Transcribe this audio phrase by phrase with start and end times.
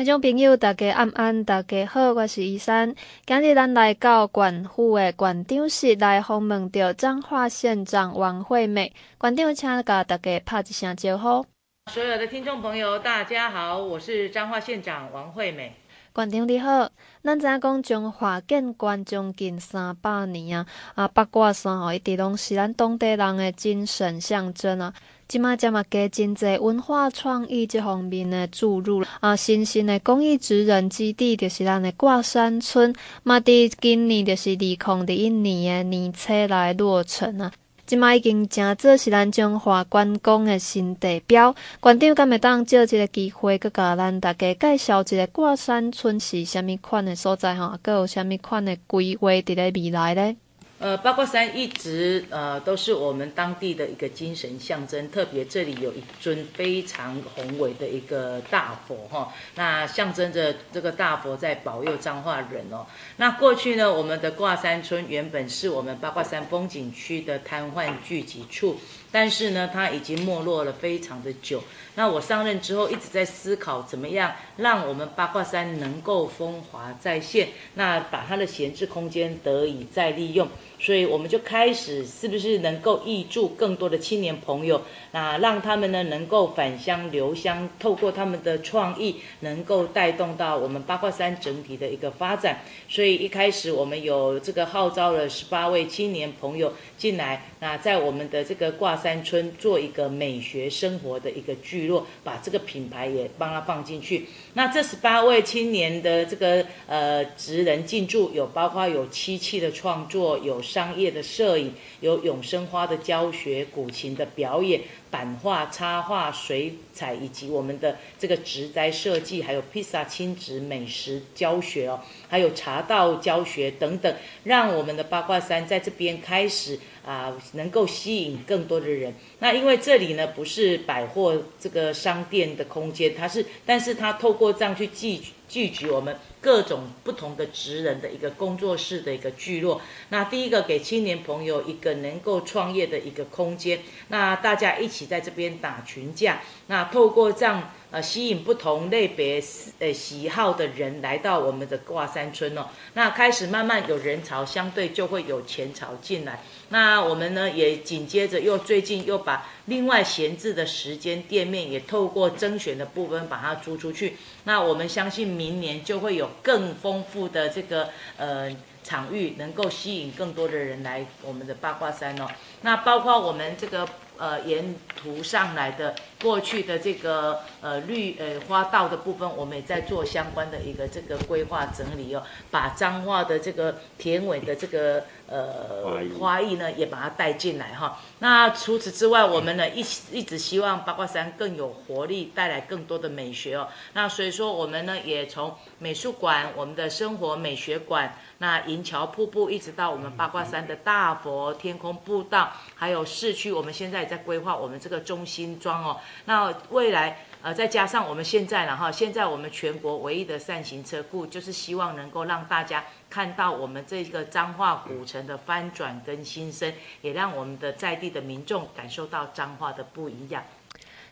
[0.00, 2.94] 听众朋友，大家晚安，大家好，我是依珊。
[3.26, 8.94] 今日咱来到县府的县长市来访问到彰化县长王惠美。
[9.20, 11.44] 县长，请甲大家拍一声招呼。
[11.92, 15.76] 所有的听众朋友，大家好，我是彰化县长王惠美。
[16.12, 16.90] 县长你好，
[17.22, 24.92] 咱知影讲从华建县将近三百年啊，啊八卦山吼一直拢是咱当地人的精神象征啊。
[25.28, 32.92] 即马加嘛加真济文化创意即方面的注入啊，新兴的公益职人基地就是咱的挂山村，
[33.22, 37.52] 嘛伫今年就是二零二一年的年初来落成啊。
[37.90, 41.52] 即卖已经正做是咱彰化观光的新地标。
[41.80, 50.36] 馆长敢会当借一个机会，阁甲咱大家介绍一个挂山村是虾米款的所在吼，阁有虾米款的规划伫咧未来咧？
[50.80, 62.86] 呃，八卦山一直呃都是我们当地的一个精神象征，特别这里有一尊非常宏伟的一个大佛哈，那象征着这个大佛在保佑彰化人哦。
[63.18, 68.80] 那过去呢，我们的卦山村原本是我们八卦山风景区的瘫痪聚集处，
[69.12, 71.62] 但是呢，它已经没落了非常的久。
[71.96, 80.48] 那我上任之后一直在思考，怎么样让我们八卦山能够风华再现，那把它的闲置空间得以再利用。
[80.78, 92.60] 所以我们就开始，是不是能够挹注更多的青年朋友，那让他们呢能够返乡留乡，透过他们的创意，能够带动到我们八卦山整体的一个发展。
[92.88, 104.26] 所以一开始我们有这个号召了十八位青年朋友进来，那在我们的这个挂山村做一个美学生活的一个聚落，把这个品牌也帮他放进去。
[104.54, 110.60] 那这十八位青年的这个呃职人进驻，有包括有漆器的创作，有。
[110.70, 126.78] 商业的摄影，有永生花的教学，古琴的表演，版画、插画、水彩，以及我们的这个植栽设计，还有披萨亲子美食教学哦，还有茶道教学等等，让我们的八卦山在这边开始
[127.10, 129.12] 啊，能够吸引更多的人。
[129.40, 136.16] 那因为这里呢不是百货这个商店的空间，它是，但是它透过这样去聚聚集我们。
[136.42, 139.78] 各种不同的职人的一个工作室的一个聚落，
[140.08, 149.38] 那第一个给青年朋友一个能够创业的一个空间，那大家一起在这边打群架，那透过这样呃吸引不同类别
[149.80, 166.28] 呃喜好的人来到我们的挂山村哦，那开始慢慢有人潮，相对就会有钱潮进来，那我们呢也紧接着又最近又把另外闲置的时间店面也透过征选的部分把它租出去，那我们相信明年就会有。
[166.42, 168.50] 更丰富的这个呃
[168.82, 172.26] 场域，能够吸引更多的人来我们的八卦山哦。
[172.62, 187.98] 那包括我们这个呃沿途上来的过去的这个呃绿呃花道的部分，我们也在做相关的一个这个规划整理哦，把彰化的这个田尾的这个呃花艺呢也把它带进来哈。
[188.18, 189.80] 那除此之外，我们呢一
[190.10, 193.68] 一直希望八卦山更有活力，带来更多的美学哦。
[193.92, 205.98] 那所以说，我们呢也从美术馆、我们的生活美学馆、那银桥瀑布，一直到我们八卦山的大佛、天空步道，还有市区，我们现在也在规划我们这个中心庄哦。
[206.24, 212.84] 那未来呃再加上我们现在了哈，现在我们全国唯一的扇形车库，就是希望能够让大家。
[213.10, 216.72] 看到我们这个彰化古城的翻转跟新生，
[217.02, 220.44] 也让我们的在地的民众感受到彰化的不一样。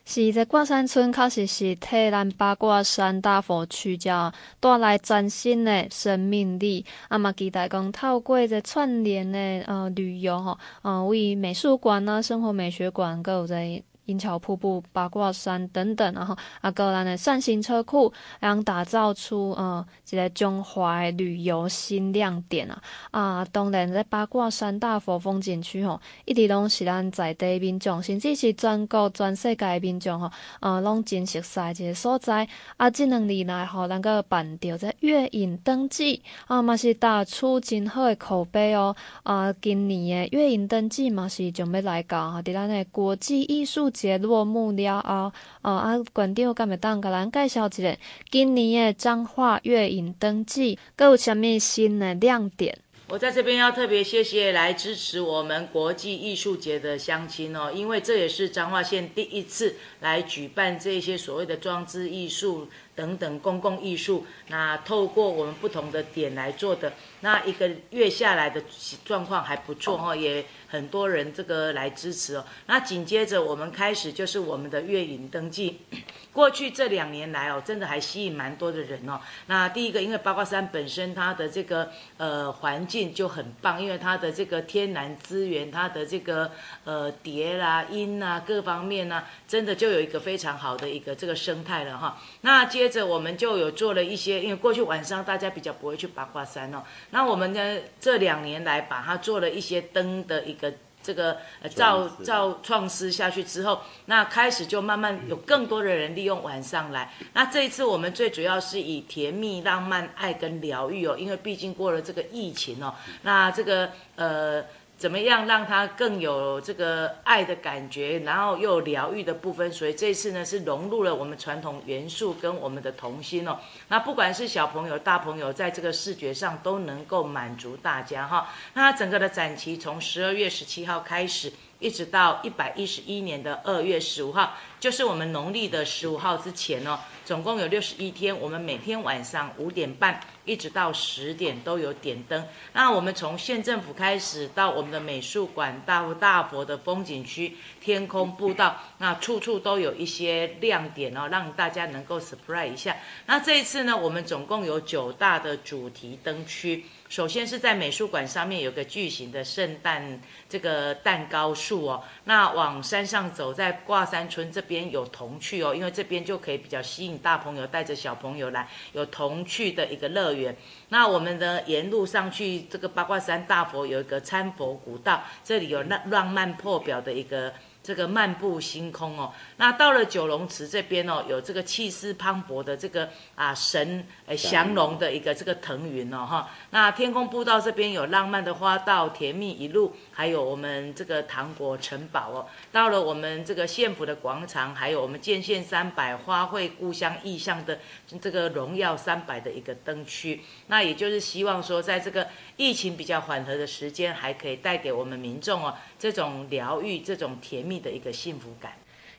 [0.06, 6.87] 是在挂山村，确实是替咱八卦山大佛区叫带来崭新的生命力。
[7.08, 13.82] 啊嘛，期待讲透过这串联的呃旅游吼，呃为美术馆啊、生活美学馆，搁有在。
[14.08, 18.10] 银桥瀑布、八卦山等等，然后啊，个咱的扇形车库，
[18.41, 22.82] 让打造出呃一个中华的旅游新亮点啊！
[23.10, 30.30] 啊，当然在八卦山大佛风景区吼，一直拢是咱在地民众，甚至是全国全世界的民众吼，
[30.60, 32.48] 呃，拢真熟悉一个所在。
[32.78, 38.96] 啊，这两年来吼，咱个办着这月影灯季啊，嘛是打出真好的口碑哦。
[39.22, 43.90] 啊，今年的月影灯季嘛是准备来搞哈，伫咱的国际艺术。
[43.99, 47.97] 节落幕了后，呃啊，馆长敢会当甲咱介绍一下
[48.31, 52.79] 今年的彰化月影灯季，佮有啥物新的亮点？
[53.09, 62.69] 我在这边要特别谢谢来支持我们国际艺术节的乡亲哦，因为这也是彰化县第一次来举办这些所谓的装置艺术
[62.99, 68.61] 等等公共艺术，那透过我们不同的点来做的，那一个月下来的
[69.05, 72.45] 状况还不错哈，也很多人这个来支持哦。
[72.67, 75.79] 那紧接着我们开始就是我们的月影登记，
[76.35, 79.21] 过去这两年来哦，真的还吸引蛮多的人哦。
[79.47, 86.50] 那第一个，因为八卦山本身它的这个呃环境就很棒，因为它的这个天然资源，它的这个
[86.83, 92.21] 呃蝶啦、鹰啊各方面呢、啊，真的就有一个非常好的一个这个生态了哈。
[92.41, 96.82] 那接接着我们就有做了一些，因为过去晚上大家比较不会去八卦山哦。
[97.11, 101.37] 那我们呢这两年来把它做了一些灯的一个这个
[101.75, 107.12] 造造创施下去之后，那开始就慢慢有更多的人利用晚上来。
[107.35, 114.64] 那这一次我们最主要是以甜蜜、浪漫、爱跟疗愈哦，因为毕竟过了这个疫情哦，那这个呃。
[114.99, 119.71] 怎么样让他更有这个爱的感觉，然后又疗愈的部分？
[119.71, 123.56] 所以这次呢是融入了我们传统元素跟我们的童心哦。
[123.87, 128.50] 那不管是小朋友、大朋友，在这个视觉上都能够满足大家哈。
[128.75, 136.98] 那整个的展期从十二月十七号开始，一直到一百一十一年的二月十五号，就是我们农历的十五号之前哦。
[137.25, 142.42] 总共有六十一天，我们每天晚上五点半一直到十点都有点灯。
[142.72, 152.96] 那我们从县政府开始到我们的美术馆、大大佛的风景区、天空步道，那处处都有一些亮点哦，让大家能够 surprise 一下。
[153.26, 156.86] 那这一次呢，我们总共有九大的主题灯区。
[157.08, 170.55] 首先是在美术馆上面有个巨型的圣诞这个蛋糕树哦，那往山上走，在挂山村这边有童趣哦，因为这边就可以比较吸引大朋友带着小朋友来，有童趣的一个乐园。
[170.90, 177.52] 那我们的沿路上去这个八卦山大佛有一个参佛古道，这里有浪浪漫破表的一个。
[177.88, 192.46] 这个漫步星空哦，那到了九龙池这边哦，有这个气势磅礴的这个啊神诶降龙的一个这个腾云哦哈，那天空步道这边有浪漫的花道，甜蜜一路，还有我们这个糖果城堡哦。
[192.70, 197.79] 到了我们这个县府的广场，还有我们建县三百花卉故乡意象的
[198.20, 207.77] 这个荣耀三百的一个灯区，那也就是希望说，在这个疫情比较缓和的时间，还可以带给我们民众哦这种疗愈、这种甜蜜。
[207.80, 208.72] 的一个幸福感。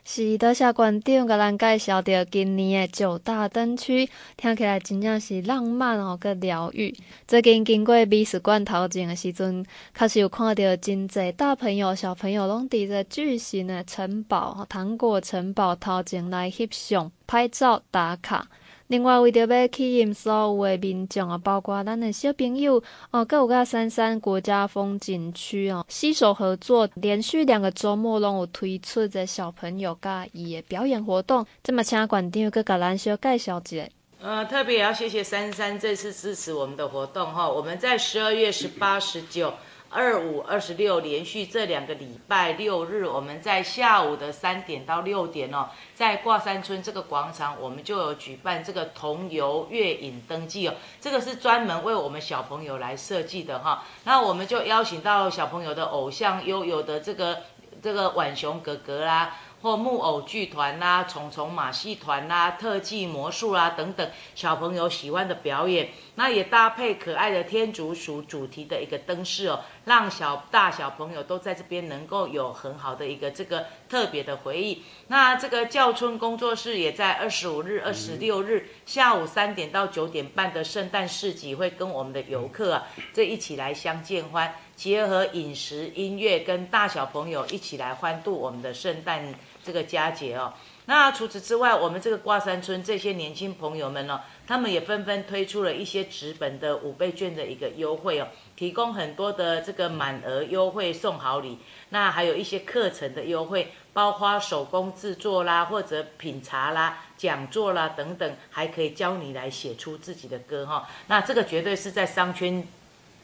[0.05, 6.95] 是，多谢馆长给咱介绍着今年的九大灯区，听起来真正是浪漫哦，个疗愈。
[7.27, 9.63] 最近经过美术馆头前的时阵，
[9.95, 18.47] 确实有看到真济大朋友、小朋友拢伫个巨型的城堡、糖果城堡头前来翕相、拍照、打卡。
[18.89, 22.81] 另外，为着要吸引所有的民众啊，包括咱的小朋友
[23.11, 31.45] 哦，阁有甲杉杉国家风景区哦，携手合作，连续两个周末拢有推出这小朋友甲伊诶表演活动。
[31.61, 33.87] 这么，请馆长阁甲咱小介绍一下。
[34.21, 39.53] 呃，特别也要谢谢杉杉这次支持我们的活动哈，我们在十二月十八、十九。
[39.91, 50.75] 二五二十六连续这两个礼拜六日，我们在下午的三点到六点哦，在挂山村这个广场，我们就有举办这个童游月影灯祭哦。
[51.01, 53.83] 这个是专门为我们小朋友来设计的哈。
[54.03, 57.39] 那我们就邀请到小朋友的偶像，悠悠的这个
[57.81, 59.37] 这个浣熊哥哥啦。
[59.61, 74.83] 或木偶剧团啦、虫虫马戏团啦、特技魔术啦等等，小朋友喜欢的表演，那也搭配可爱的天竺鼠主题的一个灯饰哦，让小大小朋友都在这边能够有很好的一个这个特别的回忆。
[75.07, 84.53] 那这个教村工作室也在二十五日、二十六日下午三点到九点半的圣诞市集会跟我们的游客啊，这一起来相见欢。
[84.75, 90.53] 结合饮食、音乐，跟大小朋友一起来欢度我们的圣诞这个佳节哦。
[90.85, 101.59] 那除此之外，我们这个挂山村这些年轻朋友们呢，他们也纷纷推出了一些纸本的五倍券的一个优惠哦，提供很多的这个满额优惠送好礼。
[101.89, 110.89] 那还有一些课程的优惠，包括手工制作啦，或者品茶啦、讲座啦等等，还可以教你来写出自己的歌哈。
[111.05, 112.67] 那这个绝对是在商圈，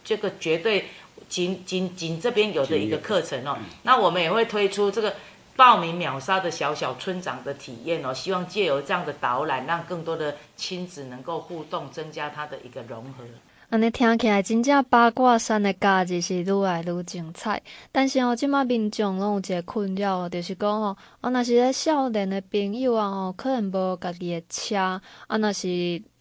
[0.03, 0.85] 这个绝对。
[1.29, 5.15] 仅仅仅这边有的一个课程哦，那我们也会推出这个
[5.55, 13.23] 报名秒杀的小小村长的体验哦，希望借由这样的导览，让更多的亲子能够互动，增加他的一个融合。
[13.69, 17.59] 安尼听起来真正八卦山的假日是愈来愈精彩，
[17.91, 25.01] 但是哦，即马民众拢有一个困扰哦，就是讲哦，啊，若是咧少年的朋友啊，吼，可能无家己的车，啊，
[25.39, 25.67] 若是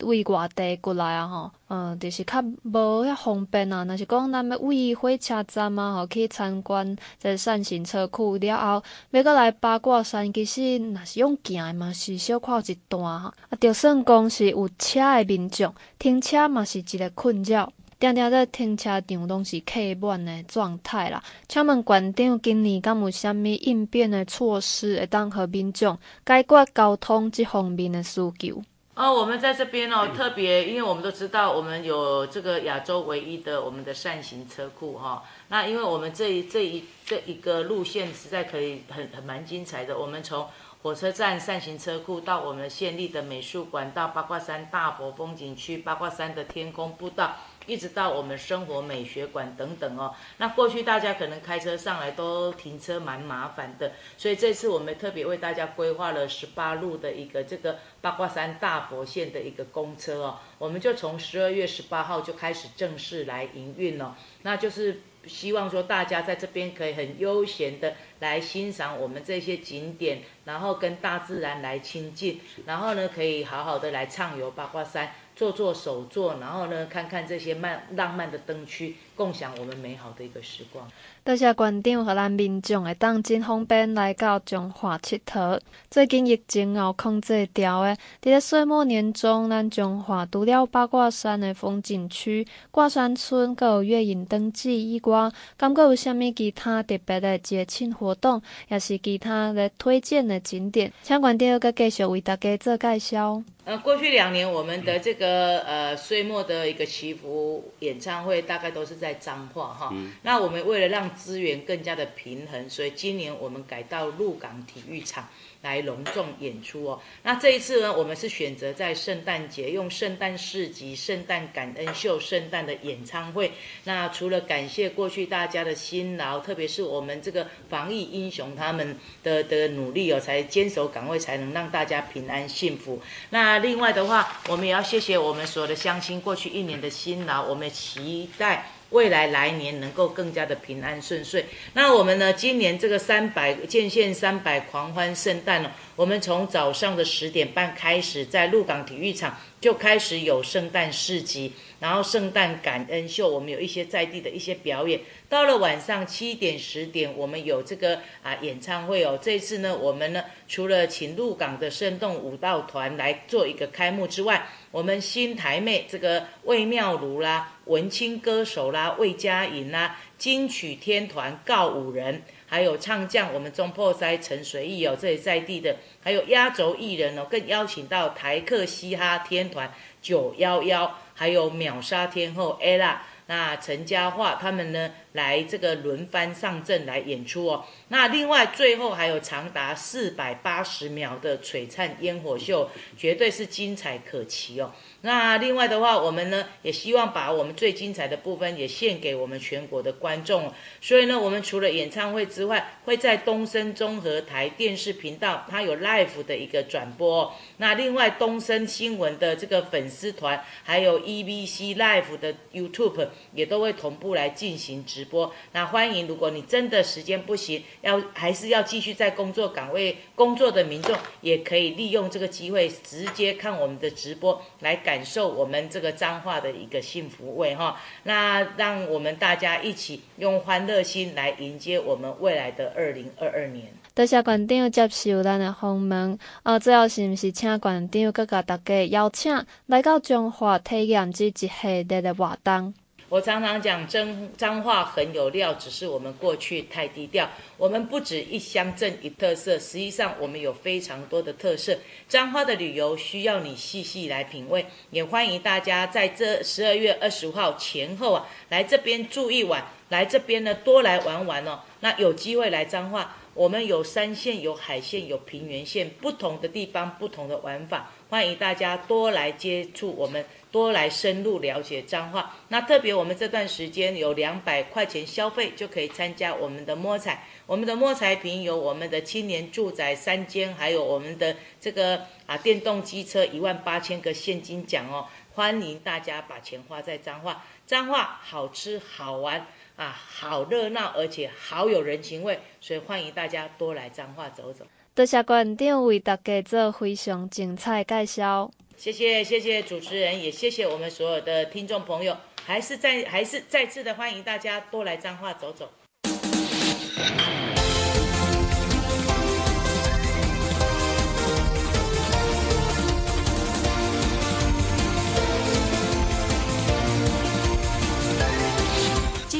[0.02, 3.84] 为外地过来啊，吼，嗯，就是较无遐方便啊。
[3.84, 13.34] 若是讲咱要为火车站啊，吼，去参观这扇形车库了后，要阁来八卦山，其实若是用行的嘛，是小可一段哈。
[13.50, 17.70] 啊，就算讲是有车的民众，停车嘛是一个困扰。
[18.12, 21.22] 定定在停车场拢是客满的状态啦。
[21.48, 28.62] 请问馆长今年敢有啥物应变的措施，会当和民众解决交通这方面的需求？
[28.96, 39.98] 哦，我们在这边哦，特别，因为我们都知道，我们有这个亚洲唯一的我们的扇形车库哈、那因为我们这一这一这一个路线实在可以很很蛮精彩的。
[39.98, 40.46] 我们从
[40.80, 47.34] 火车站扇形车库到我们县立的美术馆，到八卦山大佛风景区，八卦山的天空步道。
[47.66, 75.10] 一直到我们生活美学馆等等哦，那过去大家可能开车上来都停车蛮麻烦的，所以这次我们特别为大家规划了十八路的一个这个八卦山大佛线的一个公车哦，我们就从十二月十八号就开始正式来营运了，那就是希望说大家在这边可以很悠闲的来欣赏我们这些景点，然后跟大自然来亲近，然后呢可以好好的来畅游八卦山。
[75.36, 80.88] 做做手作，然后呢，看看这些漫浪漫的灯区，共享我们美好的一个时光。
[81.24, 85.58] 多谢馆长和咱民众会当真方便来到中华佚佗。
[85.90, 103.42] 最近疫情后控制掉的，伫咧岁末年终，咱中华除了八卦山的风景区、挂山村，阁有月影灯记以外，感觉有啥物其他特别的节庆活动，也是其他的推荐的景点，请馆长阁继续为大家做介绍。
[103.64, 109.88] 呃，过去两年我们的这个呃岁末的一个祈福演唱会，大概都是在彰化哈。
[109.92, 115.28] 嗯、那我们为了让资源更加的平衡，所以今年我们改到鹿港体育场。
[115.64, 117.00] 来隆重演出哦。
[117.22, 123.50] 那这一次呢，我们是选择在圣诞节用圣诞市集、圣诞感恩秀、圣诞的演唱会。
[123.84, 133.00] 那除了感谢过去大家的辛劳，特别是我们这个防疫英雄他们的的努力哦，才坚守岗位，才能让大家平安幸福。
[133.30, 138.70] 那另外的话，我们也要谢谢我们所有的乡亲过去一年的辛劳，我们期待。
[138.94, 141.44] 未来来年能够更加的平安顺遂。
[141.72, 142.32] 那我们呢？
[142.32, 155.00] 今年这个三百建县三百狂欢圣诞呢，我们从早上的十点半开始，在鹿港体育场就开始有圣诞市集，然后圣诞感恩秀，我们有一些在地的一些表演。
[155.28, 159.18] 到了晚上七点十点，我们有这个啊演唱会哦。
[159.20, 167.53] 这次呢，我们呢除了请鹿港的生动舞蹈团来做一个开幕之外，我们新台妹这个魏妙如啦。
[167.66, 187.64] 文青歌手啦，魏佳莹啦，金曲天团告五人，还有唱将我们中破塞陈随意哦，这里在地的，还有压轴艺人哦，更邀请到台客嘻哈天团九幺幺，还有秒杀天后 ella，那陈嘉桦他们呢，来这个轮番上阵来演出哦。
[187.88, 194.72] 那另外最后还有长达四百八十秒的璀璨烟火秀，绝对是精彩可期哦。
[195.02, 200.52] 那另外的话，我们呢也希望把我们最精彩的部分也献给我们全国的观众。
[200.80, 207.32] 所以呢，我们除了演唱会之外，会在东森综合台电视频道，它有 live 的一个转播。
[207.58, 215.32] 那另外东森新闻的这个粉丝团，还有 EBC Live 的 YouTube 也都会同步来进行直播。
[215.52, 225.04] 那欢迎，如果你真的时间不行，要还是要继续在工作岗位工作的民众，也可以利用这个机会直接看我们的直播来感。
[225.04, 233.66] 受我们这个彰化的一个幸福味哈，那让我们大家一起用欢乐心来迎接我们未来的二零二二年。
[233.94, 241.48] 多谢馆长接受咱的访问，呃，最后是不是请馆长阁甲大家邀请来到彰化体验这一系
[241.86, 242.72] 列的活动？
[243.08, 247.28] 我常常讲，彰彰化很有料，只是我们过去太低调。
[247.56, 251.76] 我们不止一乡镇一特色，实际上我们有非常多的特色。
[252.08, 261.60] 彰化的旅游需要你细细来品味，也欢迎大家在这十二月二十五号前后啊，来这边住一晚，来这边呢多来玩玩哦。
[261.80, 270.24] 那有机会来彰化，我们有山线、有海线、有平原线，不同的地方，不同的玩法，欢迎大家多来接触我们。
[270.54, 294.64] 多来深入了解彰化，那特别我们这段时间有两百块钱消费就可以参加我们的摸彩，我们的摸彩品有我们的青年住宅三间，还有我们的这个啊电动机车一万八千个现金奖哦，欢迎大家把钱花在彰化，彰化好吃好玩啊，好热闹，而且好有人情味，所以欢迎大家多来彰化走走。
[294.94, 298.50] 多谢馆长为大家做非常精彩介绍。
[298.76, 305.70] 谢谢谢谢主持人，也谢谢我们所有的听众朋友，还是再还是再次的欢迎大家多来彰化走走。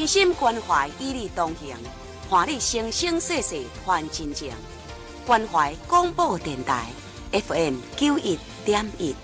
[0.05, 1.75] 心关怀，与你同行，
[2.29, 4.51] 看你生生世世还真情。
[5.25, 6.85] 关怀广播电台
[7.31, 9.15] FM 九一点一。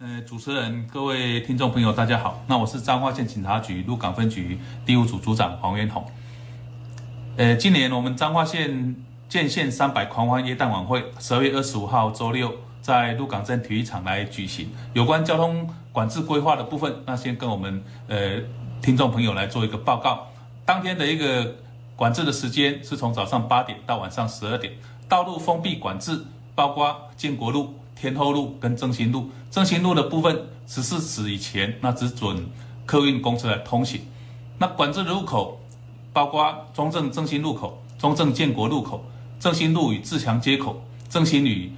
[0.00, 2.42] 呃，主持人、各位听众朋友，大家好。
[2.46, 6.04] 那我是彰化县警察局鹿港分局第五组组长黄元宏。
[7.36, 8.94] 呃，今年我们彰化县
[9.28, 12.54] 建县三百狂欢夜档晚会，十二月二十五号周六。
[12.88, 18.40] 在鹿港镇体育场来举行有关交通管制规划的部分，那先跟我们呃
[18.80, 20.26] 听众朋友来做一个报告。
[20.64, 21.54] 当天的一个
[21.94, 24.72] 管制的时间是从早上八点到晚上十二点。
[25.06, 26.18] 道路封闭管制
[26.54, 29.28] 包括建国路、天后路跟正兴路。
[29.50, 32.48] 正兴路的部分十四时以前，那只准
[32.86, 34.00] 客运公车来通行。
[34.56, 35.60] 那管制路口
[36.10, 39.04] 包括中正正兴路口、中正建国路口、
[39.38, 41.70] 正兴路与自强街口、正兴与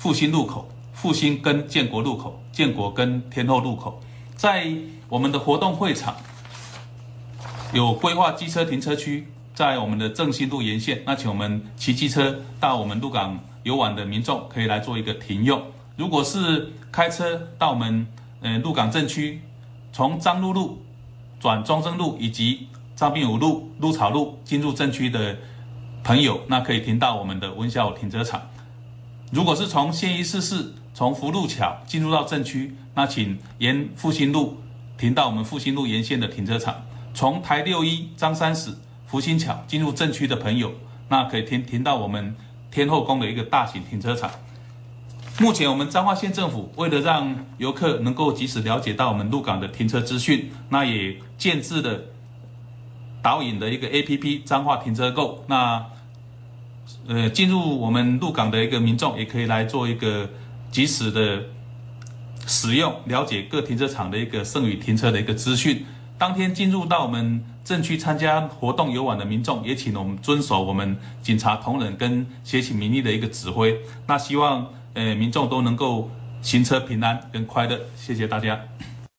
[0.00, 4.00] 复兴路口、复兴跟建国路口、建国跟天后路口，
[4.34, 4.72] 在
[5.10, 6.16] 我们的活动会场
[7.74, 15.62] 有规划机车停车区，在我们的正兴路沿线，那请我们骑机车到我们鹿港游玩的民众可以来做一个停用。
[15.98, 18.06] 如果是开车到我们
[18.40, 19.42] 呃鹿港镇区，
[19.92, 20.80] 从张鹿路
[21.38, 25.36] 转中正路以及张滨五路、鹿草路进入镇区的
[26.02, 28.40] 朋友，那可以停到我们的温孝停车场。
[29.30, 34.58] 如果是从县一四四从福禄桥进入到镇区，那请沿复兴路
[34.98, 36.82] 停到我们复兴路沿线的停车场。
[37.14, 38.72] 从台六一张三十
[39.06, 40.72] 福兴桥进入镇区的朋友，
[41.08, 42.34] 那可以停停到我们
[42.72, 44.30] 天后宫的一个大型停车场。
[45.38, 52.00] 目前我们彰化县政府为了让游客能够及时了解到我们鹿港的停车资讯，那也建置了
[53.22, 55.44] 导引的一个 APP 彰化停车购。
[55.46, 55.86] 那
[57.08, 60.28] 呃，进入我们鹿港的一个民众也可以来做一个
[60.70, 61.42] 及时的
[62.46, 65.84] 使用，了解各停车场的一个剩余停车的一个资讯。
[66.18, 73.78] 当天进入到我们镇区参加活动游玩的民众，也请我们遵守我们警察同仁跟协起民意的一个指挥。
[74.06, 76.10] 那希望呃民众都能够
[76.42, 78.60] 行车平安跟快乐，谢谢大家。